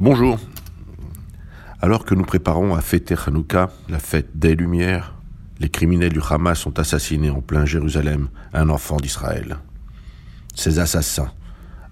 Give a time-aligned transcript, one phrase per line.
[0.00, 0.38] Bonjour.
[1.82, 5.14] Alors que nous préparons à fêter Hanouka, la fête des Lumières,
[5.60, 9.58] les criminels du Hamas ont assassiné en plein Jérusalem un enfant d'Israël.
[10.54, 11.30] Ces assassins,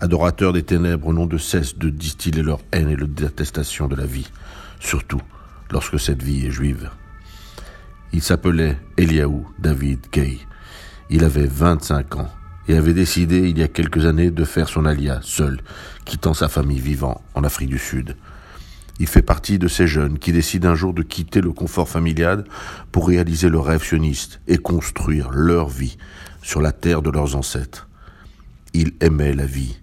[0.00, 4.06] adorateurs des ténèbres, n'ont de cesse de distiller leur haine et leur détestation de la
[4.06, 4.30] vie,
[4.78, 5.22] surtout
[5.70, 6.90] lorsque cette vie est juive.
[8.12, 10.38] Il s'appelait Eliaou David Gay.
[11.08, 12.30] Il avait 25 ans
[12.68, 15.60] et avait décidé il y a quelques années de faire son alia seul,
[16.04, 18.16] quittant sa famille vivant en Afrique du Sud.
[18.98, 22.44] Il fait partie de ces jeunes qui décident un jour de quitter le confort familial
[22.92, 25.98] pour réaliser leur rêve sioniste et construire leur vie
[26.42, 27.88] sur la terre de leurs ancêtres.
[28.72, 29.76] Il aimait la vie,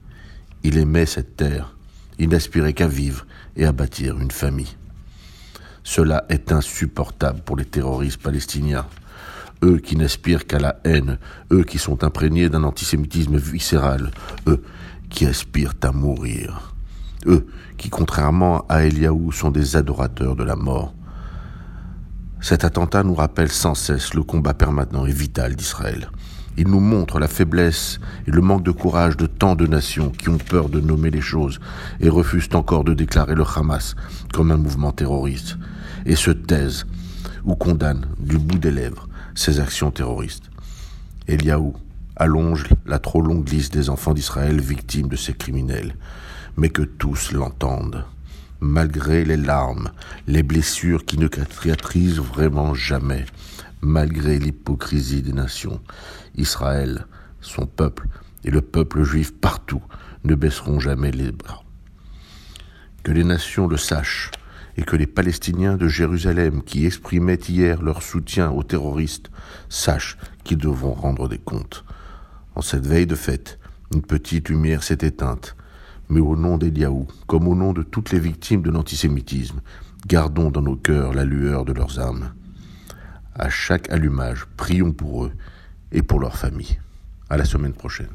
[0.64, 1.76] il aimait cette terre,
[2.18, 3.26] il n'aspirait qu'à vivre
[3.56, 4.76] et à bâtir une famille.
[5.84, 8.88] Cela est insupportable pour les terroristes palestiniens
[9.64, 11.18] eux qui n'aspirent qu'à la haine,
[11.52, 14.12] eux qui sont imprégnés d'un antisémitisme viscéral,
[14.48, 14.62] eux
[15.10, 16.74] qui aspirent à mourir,
[17.26, 20.94] eux qui, contrairement à Eliaou, sont des adorateurs de la mort.
[22.42, 26.10] Cet attentat nous rappelle sans cesse le combat permanent et vital d'Israël.
[26.58, 30.30] Il nous montre la faiblesse et le manque de courage de tant de nations qui
[30.30, 31.60] ont peur de nommer les choses
[32.00, 33.96] et refusent encore de déclarer le Hamas
[34.34, 35.58] comme un mouvement terroriste
[36.06, 36.86] et se taisent
[37.46, 40.50] ou condamnent du bout des lèvres ces actions terroristes.
[41.28, 41.76] Eliaou
[42.16, 45.96] allonge la trop longue liste des enfants d'Israël victimes de ces criminels,
[46.58, 48.06] mais que tous l'entendent.
[48.60, 49.92] Malgré les larmes,
[50.28, 53.26] les blessures qui ne cicatrisent vraiment jamais,
[53.82, 55.82] malgré l'hypocrisie des nations,
[56.36, 57.06] Israël,
[57.42, 58.08] son peuple
[58.46, 59.82] et le peuple juif partout
[60.24, 61.64] ne baisseront jamais les bras.
[63.04, 64.32] Que les nations le sachent,
[64.78, 69.30] et que les Palestiniens de Jérusalem qui exprimaient hier leur soutien aux terroristes
[69.70, 71.84] sachent qu'ils devront rendre des comptes.
[72.56, 73.60] En cette veille de fête,
[73.94, 75.56] une petite lumière s'est éteinte,
[76.10, 79.62] mais au nom d'Eliaou, comme au nom de toutes les victimes de l'antisémitisme,
[80.08, 82.34] gardons dans nos cœurs la lueur de leurs âmes.
[83.36, 85.32] À chaque allumage, prions pour eux
[85.92, 86.80] et pour leurs familles.
[87.30, 88.12] À la semaine prochaine.